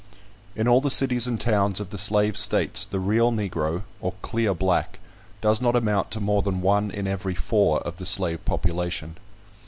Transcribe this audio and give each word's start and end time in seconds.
In 0.55 0.67
all 0.67 0.81
the 0.81 0.89
cities 0.89 1.27
and 1.27 1.39
towns 1.39 1.79
of 1.79 1.91
the 1.91 1.97
slave 1.99 2.35
states, 2.35 2.85
the 2.85 2.99
real 2.99 3.31
Negro, 3.31 3.83
or 3.99 4.15
clear 4.23 4.55
black, 4.55 4.99
does 5.41 5.61
not 5.61 5.75
amount 5.75 6.09
to 6.09 6.19
more 6.19 6.41
than 6.41 6.59
one 6.61 6.89
in 6.89 7.05
every 7.05 7.35
four 7.35 7.81
of 7.81 7.97
the 7.97 8.07
slave 8.07 8.43
population. 8.43 9.17